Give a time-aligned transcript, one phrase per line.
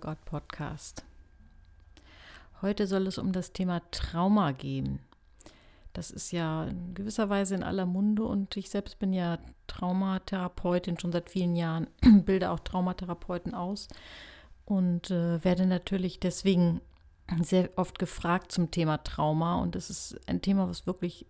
[0.00, 1.04] Workout Podcast.
[2.62, 5.00] Heute soll es um das Thema Trauma gehen.
[5.92, 10.98] Das ist ja in gewisser Weise in aller Munde und ich selbst bin ja Traumatherapeutin
[10.98, 11.86] schon seit vielen Jahren,
[12.24, 13.88] bilde auch Traumatherapeuten aus
[14.64, 16.80] und äh, werde natürlich deswegen
[17.42, 21.26] sehr oft gefragt zum Thema Trauma und es ist ein Thema, was wirklich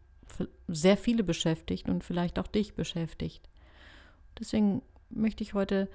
[0.68, 3.48] sehr viele beschäftigt und vielleicht auch dich beschäftigt.
[4.38, 5.88] Deswegen möchte ich heute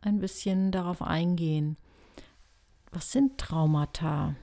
[0.00, 1.76] ein bisschen darauf eingehen.
[2.92, 4.34] Was sind Traumata?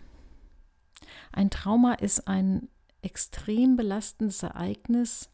[1.32, 2.70] Ein Trauma ist ein
[3.02, 5.30] extrem belastendes Ereignis,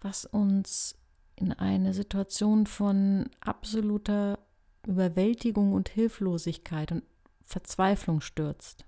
[0.00, 0.96] was uns
[1.36, 4.38] in eine Situation von absoluter
[4.86, 7.02] Überwältigung und Hilflosigkeit und
[7.44, 8.84] Verzweiflung stürzt.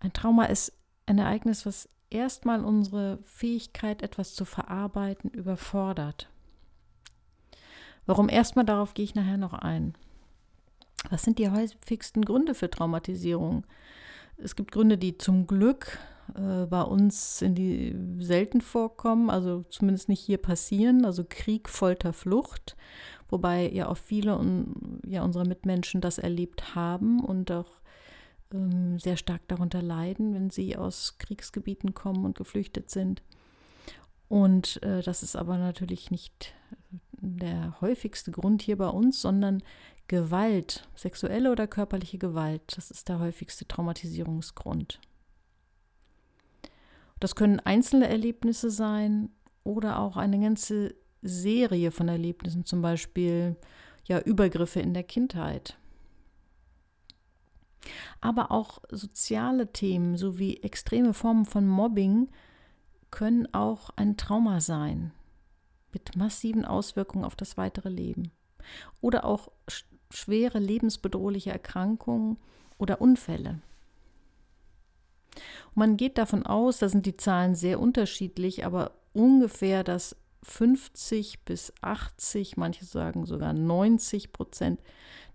[0.00, 0.72] Ein Trauma ist
[1.06, 6.30] ein Ereignis, was erstmal unsere Fähigkeit, etwas zu verarbeiten, überfordert.
[8.06, 9.94] Warum erstmal darauf gehe ich nachher noch ein.
[11.10, 13.64] Was sind die häufigsten Gründe für Traumatisierung?
[14.38, 15.98] Es gibt Gründe, die zum Glück
[16.34, 22.12] äh, bei uns in die selten vorkommen, also zumindest nicht hier passieren, also Krieg, Folter,
[22.12, 22.76] Flucht,
[23.28, 27.80] wobei ja auch viele un, ja, unserer Mitmenschen das erlebt haben und auch
[28.52, 33.22] ähm, sehr stark darunter leiden, wenn sie aus Kriegsgebieten kommen und geflüchtet sind.
[34.28, 36.52] Und äh, das ist aber natürlich nicht
[37.26, 39.62] der häufigste Grund hier bei uns, sondern
[40.08, 45.00] Gewalt, sexuelle oder körperliche Gewalt, das ist der häufigste Traumatisierungsgrund.
[47.18, 49.30] Das können einzelne Erlebnisse sein
[49.64, 53.56] oder auch eine ganze Serie von Erlebnissen, zum Beispiel
[54.04, 55.76] ja Übergriffe in der Kindheit.
[58.20, 62.28] Aber auch soziale Themen sowie extreme Formen von Mobbing
[63.10, 65.12] können auch ein Trauma sein
[65.96, 68.30] mit massiven Auswirkungen auf das weitere Leben.
[69.00, 69.50] Oder auch
[70.10, 72.36] schwere lebensbedrohliche Erkrankungen
[72.76, 73.60] oder Unfälle.
[75.34, 81.44] Und man geht davon aus, da sind die Zahlen sehr unterschiedlich, aber ungefähr, dass 50
[81.46, 84.80] bis 80, manche sagen sogar 90 Prozent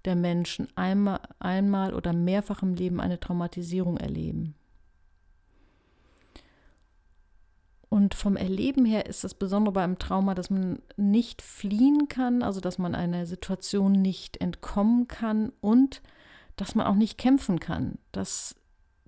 [0.06, 4.54] der Menschen einmal, einmal oder mehrfach im Leben eine Traumatisierung erleben.
[7.91, 12.62] Und vom Erleben her ist das Besondere beim Trauma, dass man nicht fliehen kann, also
[12.62, 16.01] dass man einer Situation nicht entkommen kann und
[16.56, 18.56] dass man auch nicht kämpfen kann, dass,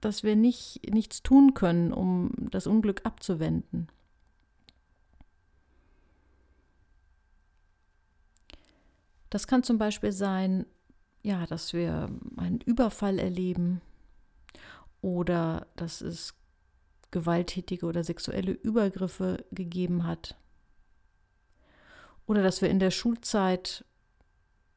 [0.01, 3.87] dass wir nicht, nichts tun können, um das Unglück abzuwenden.
[9.29, 10.65] Das kann zum Beispiel sein,
[11.21, 13.79] ja, dass wir einen Überfall erleben
[14.99, 16.35] oder dass es
[17.13, 20.35] gewalttätige oder sexuelle Übergriffe gegeben hat.
[22.25, 23.85] Oder dass wir in der Schulzeit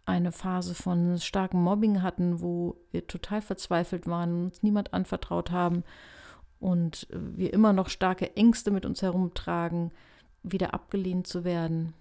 [0.04, 5.82] eine Phase von starkem Mobbing hatten, wo wir total verzweifelt waren, uns niemand anvertraut haben
[6.60, 9.90] und wir immer noch starke Ängste mit uns herumtragen,
[10.42, 11.94] wieder abgelehnt zu werden.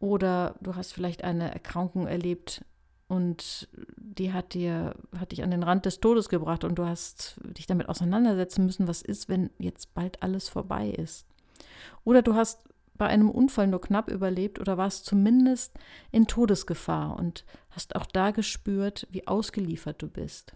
[0.00, 2.62] Oder du hast vielleicht eine Erkrankung erlebt,
[3.08, 7.36] und die hat dir, hat dich an den Rand des Todes gebracht und du hast
[7.56, 11.26] dich damit auseinandersetzen müssen, was ist, wenn jetzt bald alles vorbei ist.
[12.04, 12.60] Oder du hast
[12.94, 15.74] bei einem Unfall nur knapp überlebt oder warst zumindest
[16.10, 20.54] in Todesgefahr und hast auch da gespürt, wie ausgeliefert du bist.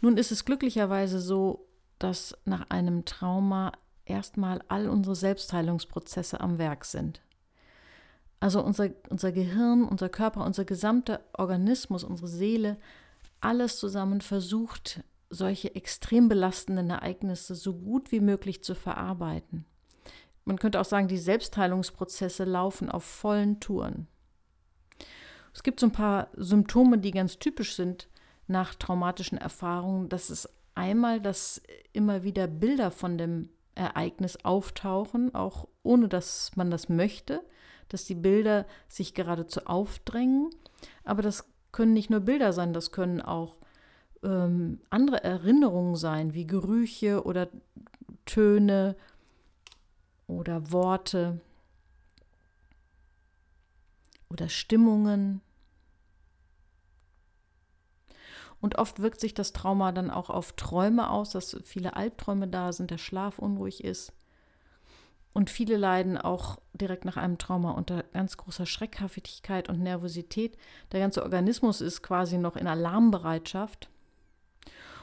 [0.00, 1.66] Nun ist es glücklicherweise so,
[1.98, 3.72] dass nach einem Trauma
[4.04, 7.20] erstmal all unsere Selbstheilungsprozesse am Werk sind.
[8.42, 12.76] Also unser, unser Gehirn, unser Körper, unser gesamter Organismus, unsere Seele,
[13.40, 19.64] alles zusammen versucht, solche extrem belastenden Ereignisse so gut wie möglich zu verarbeiten.
[20.44, 24.08] Man könnte auch sagen, die Selbstheilungsprozesse laufen auf vollen Touren.
[25.54, 28.08] Es gibt so ein paar Symptome, die ganz typisch sind
[28.48, 30.08] nach traumatischen Erfahrungen.
[30.08, 31.62] Das ist einmal, dass
[31.92, 37.44] immer wieder Bilder von dem Ereignis auftauchen, auch ohne dass man das möchte
[37.92, 40.50] dass die Bilder sich geradezu aufdrängen.
[41.04, 43.56] Aber das können nicht nur Bilder sein, das können auch
[44.22, 47.48] ähm, andere Erinnerungen sein, wie Gerüche oder
[48.24, 48.96] Töne
[50.26, 51.40] oder Worte
[54.30, 55.40] oder Stimmungen.
[58.60, 62.72] Und oft wirkt sich das Trauma dann auch auf Träume aus, dass viele Albträume da
[62.72, 64.12] sind, der Schlaf unruhig ist.
[65.32, 70.56] Und viele leiden auch direkt nach einem Trauma unter ganz großer Schreckhaftigkeit und Nervosität.
[70.92, 73.88] Der ganze Organismus ist quasi noch in Alarmbereitschaft.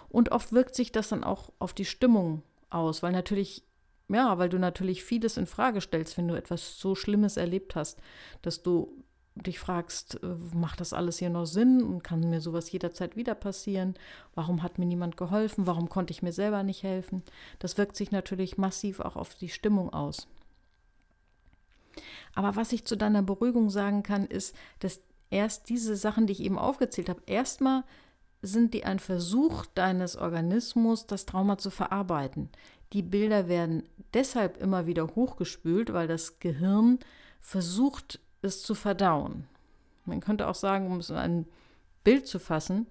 [0.09, 3.63] Und oft wirkt sich das dann auch auf die Stimmung aus, weil natürlich,
[4.07, 7.99] ja, weil du natürlich vieles in Frage stellst, wenn du etwas so Schlimmes erlebt hast,
[8.41, 9.03] dass du
[9.35, 13.35] dich fragst, äh, macht das alles hier noch Sinn und kann mir sowas jederzeit wieder
[13.35, 13.93] passieren?
[14.35, 15.67] Warum hat mir niemand geholfen?
[15.67, 17.23] Warum konnte ich mir selber nicht helfen?
[17.59, 20.27] Das wirkt sich natürlich massiv auch auf die Stimmung aus.
[22.35, 26.43] Aber was ich zu deiner Beruhigung sagen kann, ist, dass erst diese Sachen, die ich
[26.43, 27.83] eben aufgezählt habe, erstmal
[28.41, 32.49] sind die ein Versuch deines Organismus, das Trauma zu verarbeiten.
[32.93, 33.83] Die Bilder werden
[34.13, 36.99] deshalb immer wieder hochgespült, weil das Gehirn
[37.39, 39.45] versucht, es zu verdauen.
[40.05, 41.45] Man könnte auch sagen, um es in ein
[42.03, 42.87] Bild zu fassen,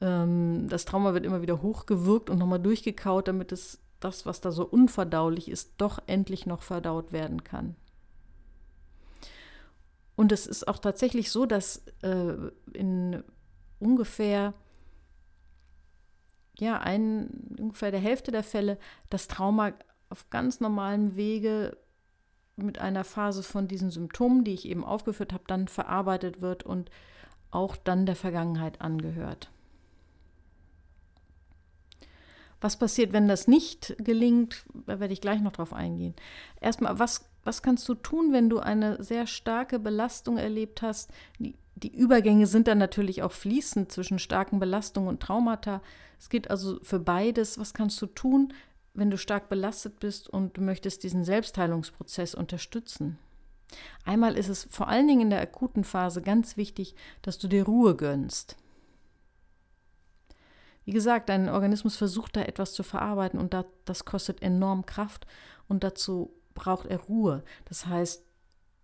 [0.00, 4.52] ähm, das Trauma wird immer wieder hochgewirkt und nochmal durchgekaut, damit es das, was da
[4.52, 7.74] so unverdaulich ist, doch endlich noch verdaut werden kann.
[10.18, 12.34] Und es ist auch tatsächlich so, dass äh,
[12.72, 13.22] in
[13.78, 14.52] ungefähr
[16.58, 18.78] ja, ein, ungefähr der Hälfte der Fälle
[19.10, 19.74] das Trauma
[20.10, 21.76] auf ganz normalem Wege
[22.56, 26.90] mit einer Phase von diesen Symptomen, die ich eben aufgeführt habe, dann verarbeitet wird und
[27.52, 29.52] auch dann der Vergangenheit angehört.
[32.60, 34.66] Was passiert, wenn das nicht gelingt?
[34.86, 36.16] Da werde ich gleich noch drauf eingehen.
[36.60, 41.10] Erstmal, was, was kannst du tun, wenn du eine sehr starke Belastung erlebt hast?
[41.38, 45.80] Die, die Übergänge sind dann natürlich auch fließend zwischen starken Belastungen und Traumata.
[46.20, 47.58] Es geht also für beides.
[47.58, 48.52] Was kannst du tun,
[48.92, 53.18] wenn du stark belastet bist und du möchtest diesen Selbstheilungsprozess unterstützen?
[54.04, 57.64] Einmal ist es vor allen Dingen in der akuten Phase ganz wichtig, dass du dir
[57.64, 58.56] Ruhe gönnst.
[60.84, 63.56] Wie gesagt, dein Organismus versucht da etwas zu verarbeiten und
[63.86, 65.26] das kostet enorm Kraft
[65.66, 67.44] und dazu braucht er Ruhe.
[67.66, 68.22] Das heißt,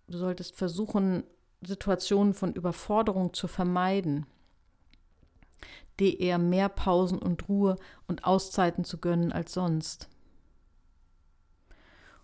[0.07, 1.23] du solltest versuchen,
[1.61, 4.25] Situationen von Überforderung zu vermeiden,
[5.99, 7.75] dir eher mehr Pausen und Ruhe
[8.07, 10.09] und Auszeiten zu gönnen als sonst.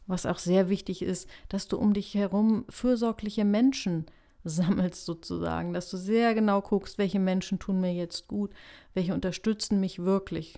[0.07, 4.05] Was auch sehr wichtig ist, dass du um dich herum fürsorgliche Menschen
[4.43, 8.51] sammelst sozusagen, dass du sehr genau guckst, welche Menschen tun mir jetzt gut,
[8.93, 10.57] welche unterstützen mich wirklich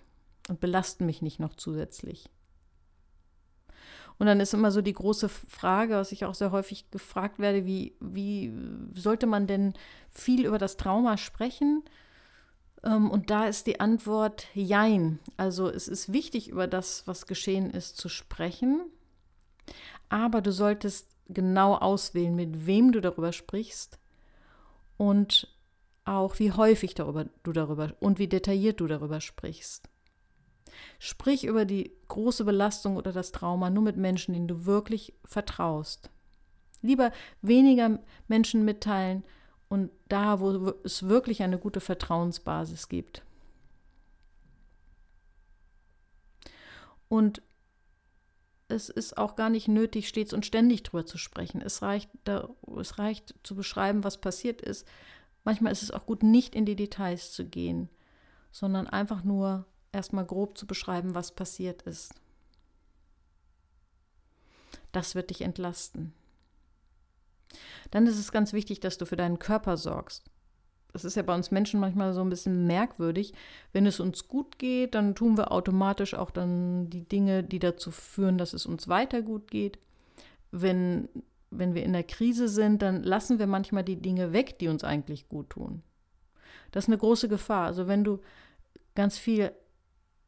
[0.50, 2.30] und belasten mich nicht noch zusätzlich.
[4.24, 7.66] Und dann ist immer so die große Frage, was ich auch sehr häufig gefragt werde,
[7.66, 8.54] wie, wie
[8.96, 9.74] sollte man denn
[10.12, 11.84] viel über das Trauma sprechen?
[12.86, 15.20] Ähm, und da ist die Antwort Jein.
[15.36, 18.86] Also es ist wichtig, über das, was geschehen ist, zu sprechen.
[20.08, 24.00] Aber du solltest genau auswählen, mit wem du darüber sprichst
[24.96, 25.54] und
[26.06, 29.90] auch wie häufig darüber, du darüber und wie detailliert du darüber sprichst.
[31.00, 36.10] Sprich über die große Belastung oder das Trauma nur mit Menschen, denen du wirklich vertraust.
[36.82, 37.12] Lieber
[37.42, 39.24] weniger Menschen mitteilen
[39.70, 43.24] und da, wo es wirklich eine gute Vertrauensbasis gibt.
[47.08, 47.42] Und
[48.68, 51.62] es ist auch gar nicht nötig, stets und ständig drüber zu sprechen.
[51.62, 52.50] Es reicht, da,
[52.80, 54.88] es reicht zu beschreiben, was passiert ist.
[55.44, 57.90] Manchmal ist es auch gut, nicht in die Details zu gehen,
[58.52, 62.14] sondern einfach nur erstmal grob zu beschreiben, was passiert ist.
[64.92, 66.14] Das wird dich entlasten.
[67.92, 70.24] Dann ist es ganz wichtig, dass du für deinen Körper sorgst.
[70.94, 73.34] Das ist ja bei uns Menschen manchmal so ein bisschen merkwürdig.
[73.72, 77.90] Wenn es uns gut geht, dann tun wir automatisch auch dann die Dinge, die dazu
[77.90, 79.80] führen, dass es uns weiter gut geht.
[80.52, 81.10] Wenn,
[81.50, 84.84] wenn wir in der Krise sind, dann lassen wir manchmal die Dinge weg, die uns
[84.84, 85.82] eigentlich gut tun.
[86.72, 87.66] Das ist eine große Gefahr.
[87.66, 88.20] Also wenn du
[88.94, 89.52] ganz viel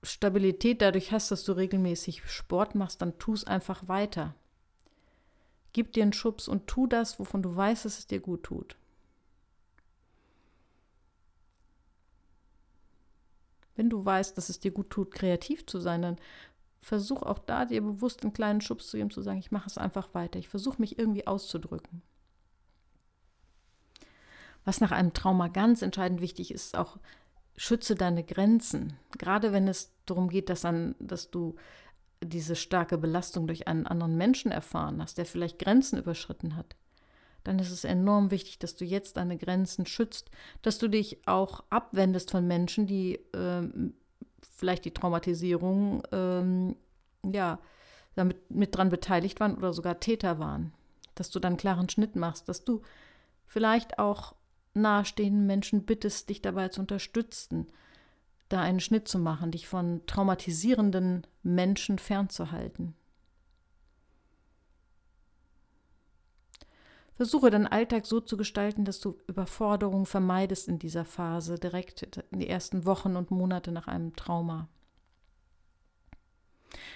[0.06, 4.36] Stabilität dadurch hast, dass du regelmäßig Sport machst, dann tu es einfach weiter.
[5.74, 8.78] Gib dir einen Schubs und tu das, wovon du weißt, dass es dir gut tut.
[13.76, 16.18] Wenn du weißt, dass es dir gut tut, kreativ zu sein, dann
[16.82, 19.78] versuch auch da dir bewusst einen kleinen Schubs zu geben, zu sagen, ich mache es
[19.78, 20.40] einfach weiter.
[20.40, 22.02] Ich versuche mich irgendwie auszudrücken.
[24.64, 26.98] Was nach einem Trauma ganz entscheidend wichtig ist, ist auch
[27.58, 28.94] schütze deine Grenzen.
[29.18, 31.56] Gerade wenn es darum geht, dass, dann, dass du
[32.22, 36.76] diese starke Belastung durch einen anderen Menschen erfahren hast, der vielleicht Grenzen überschritten hat
[37.46, 40.30] dann ist es enorm wichtig, dass du jetzt deine Grenzen schützt,
[40.64, 43.94] dass du dich auch abwendest von Menschen, die ähm,
[44.58, 46.76] vielleicht die Traumatisierung ähm,
[47.24, 47.60] ja,
[48.16, 50.74] damit mit dran beteiligt waren oder sogar Täter waren.
[51.14, 52.82] Dass du dann klaren Schnitt machst, dass du
[53.46, 54.36] vielleicht auch
[54.76, 57.68] nahestehenden Menschen bittest, dich dabei zu unterstützen,
[58.50, 62.96] da einen Schnitt zu machen, dich von traumatisierenden Menschen fernzuhalten.
[67.16, 72.40] Versuche deinen Alltag so zu gestalten, dass du Überforderung vermeidest in dieser Phase, direkt in
[72.40, 74.68] die ersten Wochen und Monate nach einem Trauma.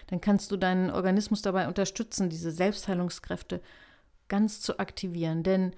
[0.08, 3.62] Dann kannst du deinen Organismus dabei unterstützen, diese Selbstheilungskräfte
[4.28, 5.44] ganz zu aktivieren.
[5.44, 5.74] Denn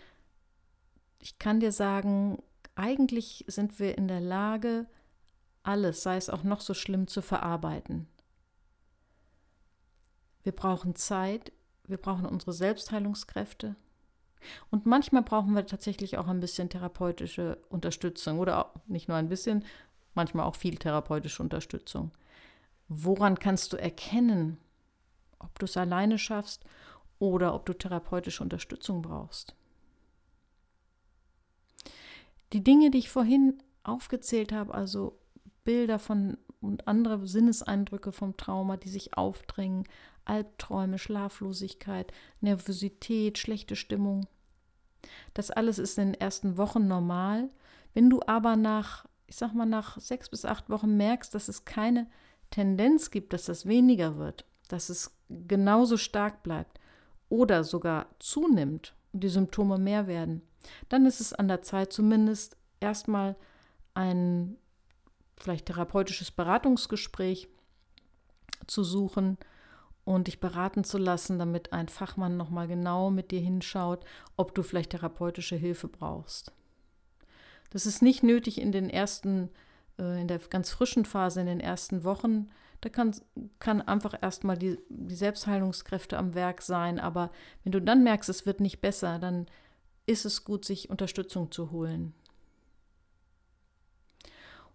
[1.21, 2.41] ich kann dir sagen,
[2.75, 4.87] eigentlich sind wir in der Lage,
[5.63, 8.07] alles, sei es auch noch so schlimm, zu verarbeiten.
[10.43, 11.51] Wir brauchen Zeit,
[11.85, 13.75] wir brauchen unsere Selbstheilungskräfte.
[14.71, 19.63] Und manchmal brauchen wir tatsächlich auch ein bisschen therapeutische Unterstützung oder nicht nur ein bisschen,
[20.15, 22.11] manchmal auch viel therapeutische Unterstützung.
[22.87, 24.57] Woran kannst du erkennen,
[25.37, 26.65] ob du es alleine schaffst
[27.19, 29.55] oder ob du therapeutische Unterstützung brauchst?
[32.53, 35.17] Die Dinge, die ich vorhin aufgezählt habe, also
[35.63, 39.83] Bilder von und andere Sinneseindrücke vom Trauma, die sich aufdrängen,
[40.25, 44.27] Albträume, Schlaflosigkeit, Nervosität, schlechte Stimmung.
[45.33, 47.49] Das alles ist in den ersten Wochen normal.
[47.93, 51.65] Wenn du aber nach, ich sag mal, nach sechs bis acht Wochen merkst, dass es
[51.65, 52.07] keine
[52.51, 56.79] Tendenz gibt, dass das weniger wird, dass es genauso stark bleibt
[57.29, 60.43] oder sogar zunimmt und die Symptome mehr werden,
[60.89, 63.35] dann ist es an der Zeit, zumindest erstmal
[63.93, 64.57] ein
[65.37, 67.47] vielleicht therapeutisches Beratungsgespräch
[68.67, 69.37] zu suchen
[70.03, 74.05] und dich beraten zu lassen, damit ein Fachmann nochmal genau mit dir hinschaut,
[74.37, 76.51] ob du vielleicht therapeutische Hilfe brauchst.
[77.69, 79.49] Das ist nicht nötig in den ersten,
[79.97, 82.49] äh, in der ganz frischen Phase, in den ersten Wochen.
[82.81, 83.15] Da kann,
[83.59, 86.99] kann einfach erstmal die, die Selbstheilungskräfte am Werk sein.
[86.99, 87.31] Aber
[87.63, 89.45] wenn du dann merkst, es wird nicht besser, dann
[90.05, 92.13] ist es gut, sich Unterstützung zu holen.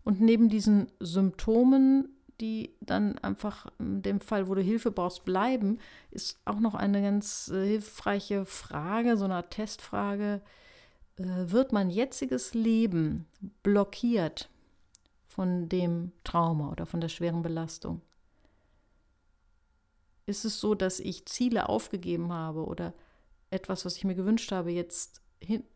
[0.04, 2.08] Und neben diesen Symptomen,
[2.40, 5.78] die dann einfach in dem Fall, wo du Hilfe brauchst, bleiben,
[6.10, 10.42] ist auch noch eine ganz äh, hilfreiche Frage, so eine Testfrage.
[11.16, 13.26] Äh, wird mein jetziges Leben
[13.62, 14.48] blockiert
[15.26, 18.00] von dem Trauma oder von der schweren Belastung?
[20.26, 22.94] Ist es so, dass ich Ziele aufgegeben habe oder
[23.50, 25.20] etwas, was ich mir gewünscht habe, jetzt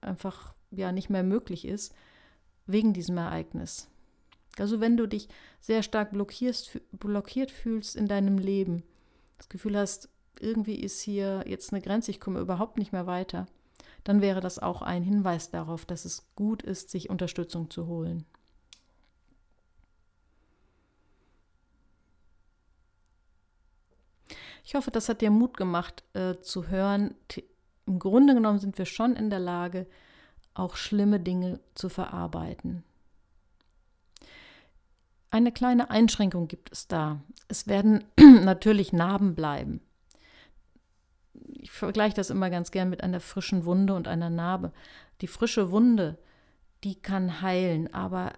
[0.01, 1.95] einfach ja nicht mehr möglich ist
[2.67, 3.89] wegen diesem Ereignis?
[4.59, 5.29] Also wenn du dich
[5.61, 8.83] sehr stark blockierst, blockiert fühlst in deinem Leben,
[9.39, 10.09] das Gefühl hast,
[10.39, 13.47] irgendwie ist hier jetzt eine Grenze, ich komme überhaupt nicht mehr weiter,
[14.05, 18.25] dann wäre das auch ein Hinweis darauf, dass es gut ist, sich Unterstützung zu holen.
[24.65, 27.15] Ich hoffe, das hat dir Mut gemacht äh, zu hören.
[27.87, 29.87] Im Grunde genommen sind wir schon in der Lage,
[30.55, 32.85] auch schlimme Dinge zu verarbeiten.
[35.31, 37.21] Eine kleine Einschränkung gibt es da.
[37.49, 39.81] Es werden natürlich Narben bleiben.
[41.33, 44.73] Ich vergleiche das immer ganz gern mit einer frischen Wunde und einer Narbe.
[45.21, 46.19] Die frische Wunde,
[46.83, 48.33] die kann heilen, aber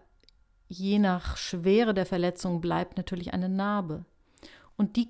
[0.68, 4.04] je nach Schwere der Verletzung bleibt natürlich eine Narbe.
[4.76, 5.08] Und die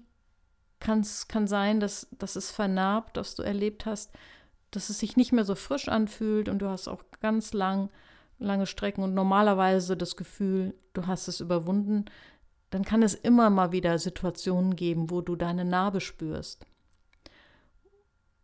[0.83, 4.12] kann sein, dass, dass es vernarbt, was du erlebt hast,
[4.71, 7.89] dass es sich nicht mehr so frisch anfühlt und du hast auch ganz lang
[8.43, 12.05] lange Strecken und normalerweise das Gefühl, du hast es überwunden,
[12.71, 16.67] dann kann es immer mal wieder Situationen geben, wo du deine Narbe spürst.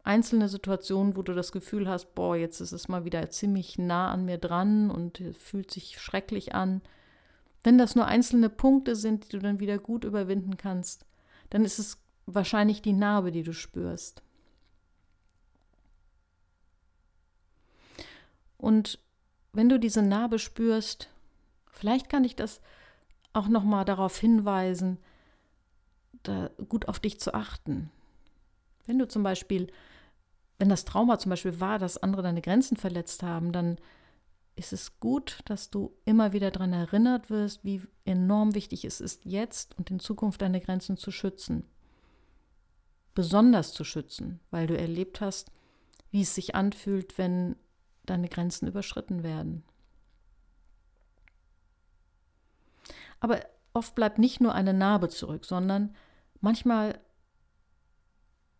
[0.04, 4.10] Einzelne Situationen, wo du das Gefühl hast, boah, jetzt ist es mal wieder ziemlich nah
[4.10, 6.80] an mir dran und fühlt sich schrecklich an.
[7.62, 11.04] Wenn das nur einzelne Punkte sind, die du dann wieder gut überwinden kannst,
[11.50, 11.98] dann ist es
[12.34, 14.22] wahrscheinlich die Narbe, die du spürst.
[18.56, 18.98] Und
[19.52, 21.08] wenn du diese Narbe spürst,
[21.70, 22.60] vielleicht kann ich das
[23.32, 24.98] auch noch mal darauf hinweisen,
[26.22, 27.90] da gut auf dich zu achten.
[28.86, 29.68] Wenn du zum Beispiel,
[30.58, 33.78] wenn das Trauma zum Beispiel war, dass andere deine Grenzen verletzt haben, dann
[34.56, 39.24] ist es gut, dass du immer wieder daran erinnert wirst, wie enorm wichtig es ist,
[39.24, 41.64] jetzt und in Zukunft deine Grenzen zu schützen.
[43.18, 45.50] Besonders zu schützen, weil du erlebt hast,
[46.12, 47.56] wie es sich anfühlt, wenn
[48.06, 49.64] deine Grenzen überschritten werden.
[53.18, 53.40] Aber
[53.72, 55.96] oft bleibt nicht nur eine Narbe zurück, sondern
[56.40, 57.00] manchmal,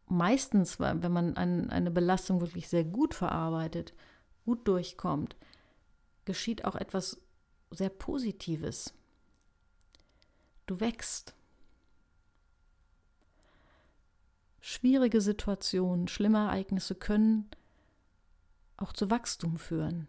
[0.07, 3.95] meistens, wenn man eine Belastung wirklich sehr gut verarbeitet,
[4.45, 5.37] gut durchkommt,
[6.25, 7.23] geschieht auch etwas
[7.71, 8.93] sehr Positives.
[10.67, 11.37] Du wächst.
[14.71, 17.49] Schwierige Situationen, schlimme Ereignisse können
[18.77, 20.09] auch zu Wachstum führen.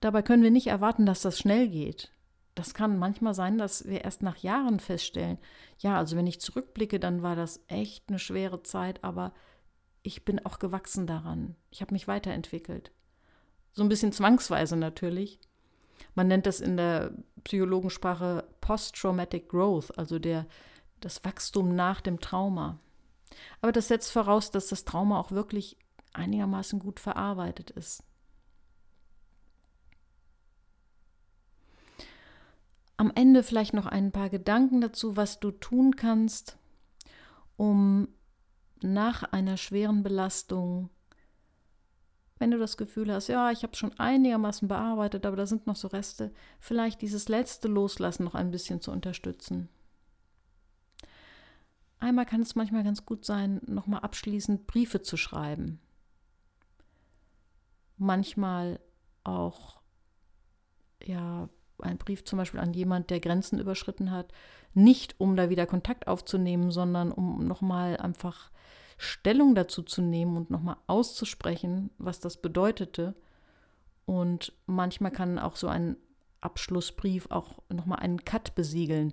[0.00, 2.12] Dabei können wir nicht erwarten, dass das schnell geht.
[2.54, 5.38] Das kann manchmal sein, dass wir erst nach Jahren feststellen,
[5.80, 9.34] ja, also wenn ich zurückblicke, dann war das echt eine schwere Zeit, aber
[10.04, 11.56] ich bin auch gewachsen daran.
[11.70, 12.92] Ich habe mich weiterentwickelt.
[13.72, 15.40] So ein bisschen zwangsweise natürlich.
[16.14, 17.10] Man nennt das in der
[17.42, 20.46] Psychologensprache Post-Traumatic Growth, also der,
[21.00, 22.78] das Wachstum nach dem Trauma.
[23.60, 25.76] Aber das setzt voraus, dass das Trauma auch wirklich
[26.12, 28.02] einigermaßen gut verarbeitet ist.
[32.96, 36.58] Am Ende vielleicht noch ein paar Gedanken dazu, was du tun kannst,
[37.56, 38.08] um
[38.82, 40.90] nach einer schweren Belastung,
[42.38, 45.76] wenn du das Gefühl hast, ja, ich habe schon einigermaßen bearbeitet, aber da sind noch
[45.76, 49.68] so Reste, vielleicht dieses letzte Loslassen noch ein bisschen zu unterstützen.
[52.00, 55.80] Einmal kann es manchmal ganz gut sein, nochmal abschließend Briefe zu schreiben.
[57.98, 58.80] Manchmal
[59.22, 59.82] auch,
[61.04, 64.32] ja, ein Brief zum Beispiel an jemand, der Grenzen überschritten hat,
[64.72, 68.50] nicht um da wieder Kontakt aufzunehmen, sondern um nochmal einfach
[68.96, 73.14] Stellung dazu zu nehmen und nochmal auszusprechen, was das bedeutete.
[74.04, 75.96] Und manchmal kann auch so ein
[76.40, 79.12] Abschlussbrief auch nochmal einen Cut besiegeln,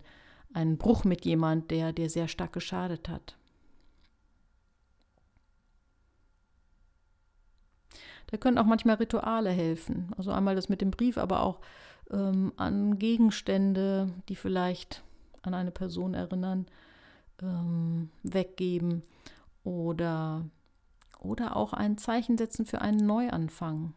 [0.54, 3.38] einen Bruch mit jemand, der dir sehr stark geschadet hat.
[8.28, 10.12] Da können auch manchmal Rituale helfen.
[10.18, 11.60] Also einmal das mit dem Brief, aber auch
[12.12, 15.04] ähm, an Gegenstände, die vielleicht
[15.42, 16.68] an eine Person erinnern,
[17.42, 19.04] ähm, weggeben
[19.64, 20.46] oder,
[21.20, 23.94] oder auch ein Zeichen setzen für einen Neuanfang.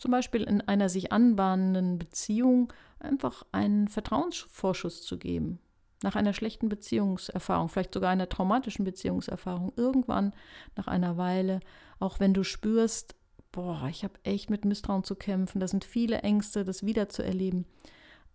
[0.00, 5.58] Zum Beispiel in einer sich anbahnenden Beziehung einfach einen Vertrauensvorschuss zu geben.
[6.02, 10.32] Nach einer schlechten Beziehungserfahrung, vielleicht sogar einer traumatischen Beziehungserfahrung, irgendwann
[10.74, 11.60] nach einer Weile,
[11.98, 13.14] auch wenn du spürst,
[13.52, 17.66] boah, ich habe echt mit Misstrauen zu kämpfen, da sind viele Ängste, das wiederzuerleben,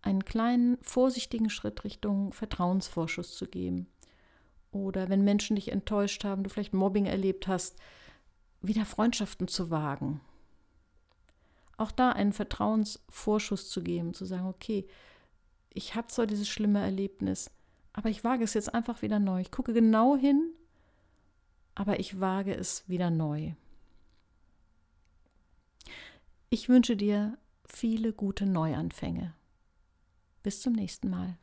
[0.03, 3.87] einen kleinen, vorsichtigen Schritt Richtung Vertrauensvorschuss zu geben.
[4.71, 7.75] Oder wenn Menschen dich enttäuscht haben, du vielleicht Mobbing erlebt hast,
[8.61, 10.21] wieder Freundschaften zu wagen.
[11.77, 14.87] Auch da einen Vertrauensvorschuss zu geben, zu sagen, okay,
[15.73, 17.51] ich habe zwar dieses schlimme Erlebnis,
[17.93, 19.41] aber ich wage es jetzt einfach wieder neu.
[19.41, 20.53] Ich gucke genau hin,
[21.75, 23.53] aber ich wage es wieder neu.
[26.49, 29.33] Ich wünsche dir viele gute Neuanfänge.
[30.43, 31.37] Bis zum nächsten Mal.